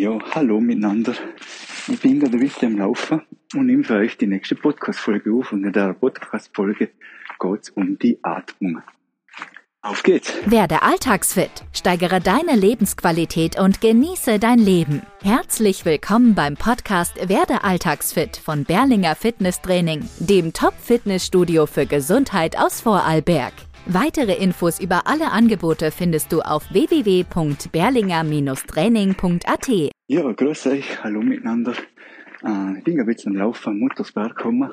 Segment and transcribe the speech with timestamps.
[0.00, 1.14] Ja, hallo miteinander.
[1.86, 3.20] Ich bin gerade wieder am Laufen
[3.54, 5.52] und nehme für euch die nächste Podcast-Folge auf.
[5.52, 6.88] Und in der Podcast-Folge
[7.38, 8.80] geht es um die Atmung.
[9.82, 10.32] Auf geht's!
[10.46, 15.02] Werde alltagsfit, steigere deine Lebensqualität und genieße dein Leben.
[15.20, 23.52] Herzlich willkommen beim Podcast Werde alltagsfit von Berlinger Fitnesstraining, dem Top-Fitnessstudio für Gesundheit aus Vorarlberg.
[23.86, 29.68] Weitere Infos über alle Angebote findest du auf www.berlinger-training.at.
[30.06, 31.72] Ja, grüß euch, hallo miteinander.
[32.44, 34.72] Äh, ich bin ein bisschen am Laufen am Muttersberg gekommen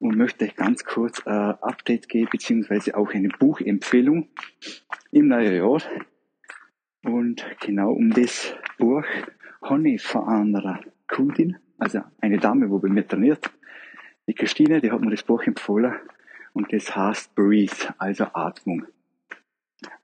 [0.00, 4.26] und möchte euch ganz kurz ein Update geben, beziehungsweise auch eine Buchempfehlung
[5.12, 5.80] im neuen Jahr.
[7.04, 9.04] Und genau um das Buch
[9.62, 13.52] habe ich von einer Kundin, also eine Dame, die bei mir trainiert,
[14.26, 15.94] die Christine, die hat mir das Buch empfohlen
[16.52, 18.86] und das heißt Breathe, also Atmung.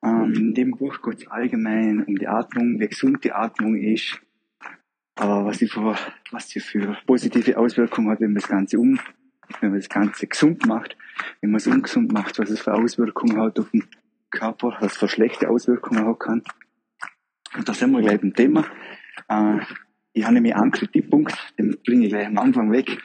[0.03, 4.21] Ähm, in dem Buch geht es allgemein um die Atmung, wie gesund die Atmung ist,
[5.15, 5.97] aber was sie für,
[6.31, 8.99] was sie für positive Auswirkungen hat, wenn man das Ganze um,
[9.61, 10.97] wenn man das Ganze gesund macht,
[11.41, 13.85] wenn man es ungesund macht, was es für Auswirkungen hat auf den
[14.31, 16.43] Körper, was für schlechte Auswirkungen haben kann.
[17.57, 18.65] Und da sind wir gleich beim Thema.
[19.29, 19.59] Äh,
[20.13, 22.99] ich habe nämlich einen Kritikpunkt, den bringe ich gleich am Anfang weg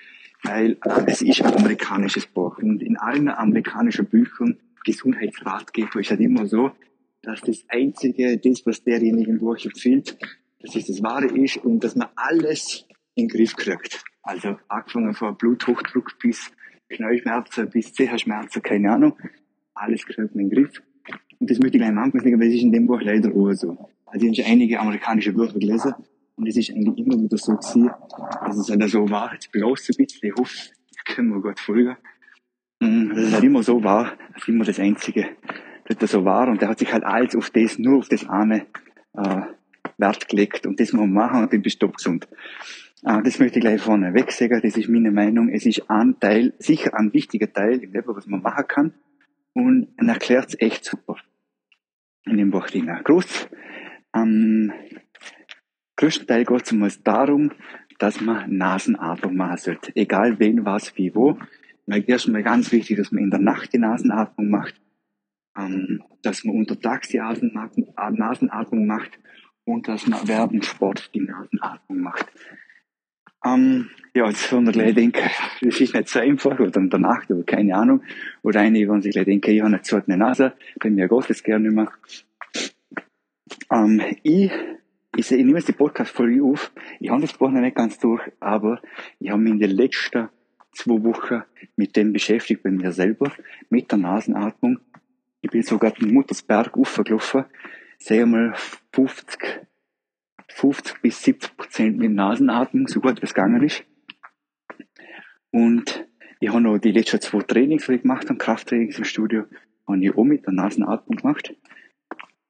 [0.43, 6.19] weil äh, es ist ein amerikanisches Buch und in allen amerikanischen Büchern Gesundheitsratgeber ist halt
[6.19, 6.71] immer so,
[7.21, 10.17] dass das Einzige, das, was derjenige im Buch empfiehlt,
[10.59, 14.03] dass es das Wahre ist und dass man alles in den Griff kriegt.
[14.21, 16.51] Also angefangen von Bluthochdruck bis
[16.89, 19.17] Knöchelschmerzen bis CH-Schmerzen, keine Ahnung.
[19.73, 20.81] Alles kriegt man in den Griff.
[21.39, 23.29] Und das möchte ich gleich am Anfang sagen, weil es ist in dem Buch leider
[23.29, 23.89] auch so.
[24.05, 25.93] Also ich habe schon einige amerikanische Bücher gelesen
[26.35, 27.91] und es ist eigentlich immer wieder so gewesen,
[28.45, 31.59] dass es halt so war, jetzt bloß ein bisschen, ich hoffe, ich kann mir gut
[31.59, 31.95] folgen,
[32.79, 35.29] mm, dass es halt immer so war, dass immer das Einzige
[35.85, 36.47] das so war.
[36.47, 38.65] Und der hat sich halt alles auf das, nur auf das eine
[39.13, 39.41] äh,
[39.97, 40.65] Wert gelegt.
[40.65, 42.27] Und das muss man machen und dann bist du gesund.
[43.03, 46.53] Äh, das möchte ich gleich vorne weg das ist meine Meinung, es ist ein Teil,
[46.59, 48.93] sicher ein wichtiger Teil im Leben, was man machen kann.
[49.53, 51.17] Und er erklärt es echt super.
[52.25, 52.89] In dem Buch drin.
[53.03, 53.49] Groß,
[54.15, 54.71] ähm,
[55.97, 57.51] größten Teil geht es darum,
[57.99, 59.95] dass man Nasenatmung sollte.
[59.95, 61.37] Egal wen, was, wie, wo.
[61.85, 64.79] Erstmal ganz wichtig, dass man in der Nacht die Nasenatmung macht,
[65.57, 69.19] ähm, dass man untertags die Nasenatmung macht
[69.65, 72.25] und dass man während dem Sport die Nasenatmung macht.
[73.45, 75.21] Ähm, ja, jetzt werden wir gleich denken,
[75.61, 78.01] das ist nicht so einfach, oder in der Nacht, oder keine Ahnung.
[78.41, 81.29] Oder einige werden sich gleich denken, ich habe nicht so eine Nase, bei mir geht
[81.29, 81.91] das gerne nicht mehr.
[83.71, 84.51] Ähm, ich
[85.15, 86.71] ich, ich nehme jetzt die Podcast-Folge auf.
[86.99, 88.81] Ich habe das Buch noch nicht ganz durch, aber
[89.19, 90.29] ich habe mich in den letzten
[90.73, 91.43] zwei Wochen
[91.75, 93.31] mit dem beschäftigt, bei mir selber,
[93.69, 94.79] mit der Nasenatmung.
[95.41, 97.45] Ich bin sogar den Muttersberg aufgelaufen,
[98.07, 98.53] wir mal
[98.91, 99.61] 50,
[100.49, 103.83] 50 bis 70 Prozent mit Nasenatmung, so gut wie es gegangen ist.
[105.51, 106.07] Und
[106.39, 109.45] ich habe noch die letzten zwei Trainings, die ich gemacht habe, Krafttrainings im Studio,
[109.87, 111.55] habe ich auch mit der Nasenatmung gemacht.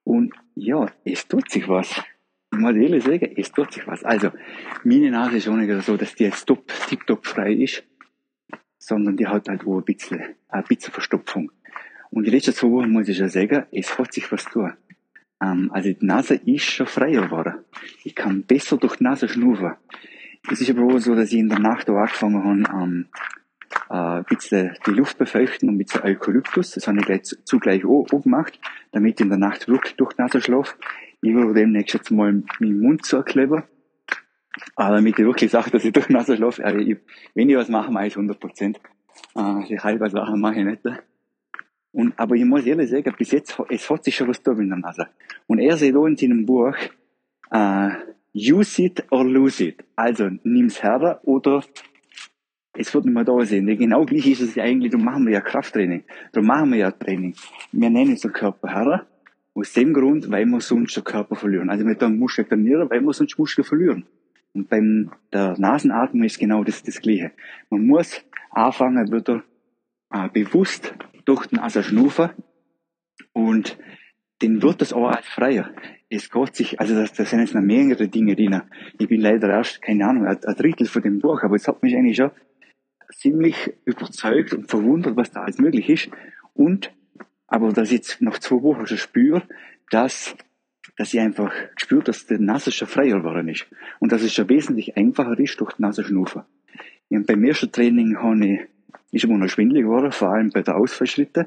[0.03, 2.03] Und ja, es tut sich was
[2.57, 4.03] muss ehrlich sagen, es tut sich was.
[4.03, 4.31] Also,
[4.83, 7.83] meine Nase ist auch nicht so, dass die jetzt top, tiptop frei ist,
[8.77, 11.51] sondern die hat halt auch ein bisschen, ein bisschen Verstopfung.
[12.09, 14.73] Und die letzten zwei Wochen muss ich schon sagen, es hat sich was tun.
[15.41, 17.55] Ähm, also die Nase ist schon freier geworden.
[18.03, 19.73] Ich kann besser durch die Nase schnaufen.
[20.51, 23.05] Es ist aber auch so, dass ich in der Nacht auch angefangen habe, ähm,
[23.89, 26.71] äh, ein bisschen die Luft befeuchten und mit so Eukalyptus.
[26.71, 28.59] Das habe ich gleich zugleich auch, auch gemacht,
[28.91, 30.75] damit ich in der Nacht wirklich durch die Nase schlafe.
[31.23, 33.63] Ich will demnächst jetzt mal meinen Mund zukleben.
[34.75, 36.97] Aber damit ich wirklich sage, dass ich durch die Nase schlafe, also ich,
[37.33, 38.81] wenn ich was mache, mache ich 100 Prozent.
[39.33, 40.81] Äh, die halbe Sachen mache ich nicht.
[41.93, 44.67] Und, aber ich muss ehrlich sagen, bis jetzt, es hat sich schon was da in
[44.67, 45.07] der Nase.
[45.47, 46.75] Und er sagt auch in seinem Buch,
[47.51, 47.89] äh,
[48.35, 49.81] use it or lose it.
[49.95, 51.63] Also, nimm's her oder
[52.73, 53.65] es wird nicht mehr da sein.
[53.65, 56.03] Genau gleich ist es ja eigentlich, darum machen wir ja Krafttraining.
[56.33, 57.33] Darum machen wir ja Training.
[57.71, 59.07] Wir nennen den Körper her.
[59.55, 61.69] Aus dem Grund, weil wir sonst den Körper verlieren.
[61.69, 64.05] Also wir tun Muskeln trainieren, weil wir sonst Muskeln verlieren.
[64.53, 67.31] Und beim der Nasenatmung ist genau das, das Gleiche.
[67.69, 69.43] Man muss anfangen, wieder
[70.11, 70.93] äh, bewusst
[71.25, 72.29] durch den Nase schnaufen
[73.33, 73.77] und
[74.39, 75.71] dann wird das auch als freier.
[76.09, 78.61] Es geht sich, also das sind jetzt noch mehrere Dinge drin.
[78.99, 81.81] Ich bin leider erst, keine Ahnung, ein, ein Drittel von dem durch, aber es hat
[81.81, 82.31] mich eigentlich schon
[83.11, 86.09] ziemlich überzeugt und verwundert, was da alles möglich ist.
[86.53, 86.93] Und,
[87.53, 89.43] aber dass ich jetzt nach zwei Wochen schon spüre,
[89.91, 90.35] dass,
[90.97, 93.67] dass ich einfach spüre, dass die Nase schon freier geworden ist.
[93.99, 96.41] Und dass es schon wesentlich einfacher ist durch die Nase schnaufen.
[97.11, 98.59] Beim ersten Training habe ich,
[99.11, 101.45] ist immer noch schwindelig geworden, vor allem bei den Ausfallschritten.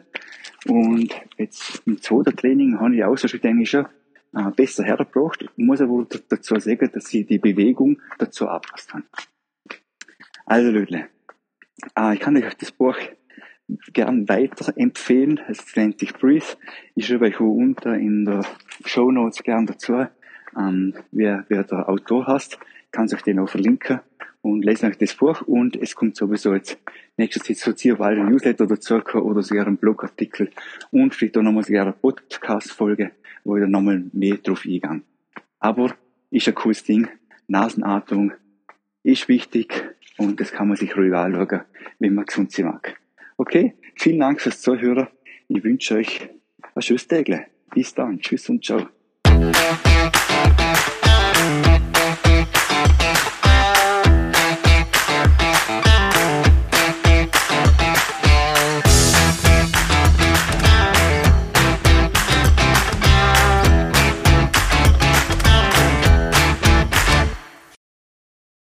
[0.69, 3.87] Und jetzt im zweiten Training habe ich Ausfallschritte eigentlich schon
[4.33, 5.43] äh, besser hergebracht.
[5.43, 9.07] Ich muss aber dazu sagen, dass sie die Bewegung dazu abpasst haben.
[10.45, 11.09] Also Leute,
[11.99, 12.97] äh, ich kann euch das Buch
[13.93, 15.41] gern weiterempfehlen.
[15.49, 16.57] Es nennt sich Breathe.
[16.95, 18.45] Ich schreibe euch unten in der
[18.85, 20.07] Show Notes gern dazu,
[20.57, 22.59] ähm, wer, wer der Autor heißt.
[22.93, 24.01] Kann euch den auch verlinken
[24.43, 26.79] und lesen euch das Buch und es kommt sowieso jetzt
[27.17, 30.51] nächstes Zeit so circa ein Newsletter dazu oder sogar ein Blogartikel
[30.91, 33.11] und vielleicht auch nochmal sogar eine Podcast-Folge,
[33.45, 35.03] wo ich dann nochmal mehr drauf eingehe.
[35.59, 35.95] Aber
[36.31, 37.09] ist ein cooles Ding.
[37.49, 38.33] Nasenatmung
[39.03, 39.85] ist wichtig
[40.17, 41.63] und das kann man sich ruhig anschauen,
[41.99, 42.97] wenn man gesund sein mag.
[43.37, 45.09] Okay, vielen Dank fürs Zuhören.
[45.49, 46.29] Ich wünsche euch
[46.75, 47.51] ein schönes Tag.
[47.75, 48.19] Bis dann.
[48.19, 48.89] Tschüss und ciao.